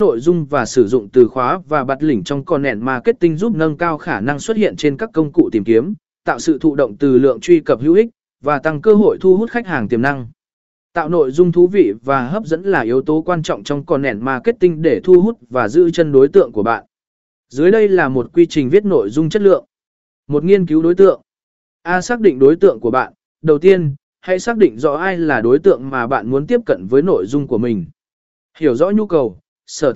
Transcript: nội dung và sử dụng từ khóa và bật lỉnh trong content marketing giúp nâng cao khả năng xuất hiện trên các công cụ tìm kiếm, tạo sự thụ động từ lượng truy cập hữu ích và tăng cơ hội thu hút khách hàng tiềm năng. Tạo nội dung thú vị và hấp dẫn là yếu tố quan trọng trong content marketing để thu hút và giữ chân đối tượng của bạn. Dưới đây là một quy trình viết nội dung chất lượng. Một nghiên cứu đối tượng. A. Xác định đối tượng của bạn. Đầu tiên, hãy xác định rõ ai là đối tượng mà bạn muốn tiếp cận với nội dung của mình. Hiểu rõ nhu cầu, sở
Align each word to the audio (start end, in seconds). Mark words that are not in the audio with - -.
nội 0.00 0.20
dung 0.20 0.46
và 0.46 0.66
sử 0.66 0.86
dụng 0.86 1.08
từ 1.08 1.28
khóa 1.28 1.60
và 1.68 1.84
bật 1.84 2.02
lỉnh 2.02 2.24
trong 2.24 2.44
content 2.44 2.82
marketing 2.82 3.36
giúp 3.36 3.54
nâng 3.54 3.76
cao 3.76 3.98
khả 3.98 4.20
năng 4.20 4.38
xuất 4.38 4.56
hiện 4.56 4.76
trên 4.76 4.96
các 4.96 5.10
công 5.12 5.32
cụ 5.32 5.48
tìm 5.52 5.64
kiếm, 5.64 5.94
tạo 6.24 6.38
sự 6.38 6.58
thụ 6.58 6.74
động 6.74 6.96
từ 6.96 7.18
lượng 7.18 7.40
truy 7.40 7.60
cập 7.60 7.80
hữu 7.80 7.94
ích 7.94 8.08
và 8.42 8.58
tăng 8.58 8.82
cơ 8.82 8.94
hội 8.94 9.18
thu 9.20 9.36
hút 9.36 9.50
khách 9.50 9.66
hàng 9.66 9.88
tiềm 9.88 10.02
năng. 10.02 10.28
Tạo 10.92 11.08
nội 11.08 11.30
dung 11.30 11.52
thú 11.52 11.66
vị 11.66 11.92
và 12.04 12.28
hấp 12.28 12.46
dẫn 12.46 12.62
là 12.62 12.80
yếu 12.80 13.02
tố 13.02 13.22
quan 13.22 13.42
trọng 13.42 13.64
trong 13.64 13.84
content 13.84 14.20
marketing 14.20 14.82
để 14.82 15.00
thu 15.04 15.20
hút 15.20 15.38
và 15.50 15.68
giữ 15.68 15.90
chân 15.90 16.12
đối 16.12 16.28
tượng 16.28 16.52
của 16.52 16.62
bạn. 16.62 16.84
Dưới 17.48 17.70
đây 17.70 17.88
là 17.88 18.08
một 18.08 18.30
quy 18.32 18.46
trình 18.46 18.68
viết 18.68 18.84
nội 18.84 19.10
dung 19.10 19.30
chất 19.30 19.42
lượng. 19.42 19.64
Một 20.26 20.44
nghiên 20.44 20.66
cứu 20.66 20.82
đối 20.82 20.94
tượng. 20.94 21.20
A. 21.82 22.00
Xác 22.00 22.20
định 22.20 22.38
đối 22.38 22.56
tượng 22.56 22.80
của 22.80 22.90
bạn. 22.90 23.12
Đầu 23.42 23.58
tiên, 23.58 23.94
hãy 24.20 24.38
xác 24.38 24.56
định 24.56 24.78
rõ 24.78 24.94
ai 24.94 25.18
là 25.18 25.40
đối 25.40 25.58
tượng 25.58 25.90
mà 25.90 26.06
bạn 26.06 26.30
muốn 26.30 26.46
tiếp 26.46 26.60
cận 26.66 26.86
với 26.86 27.02
nội 27.02 27.26
dung 27.26 27.46
của 27.46 27.58
mình. 27.58 27.84
Hiểu 28.58 28.74
rõ 28.74 28.90
nhu 28.90 29.06
cầu, 29.06 29.40
sở 29.66 29.92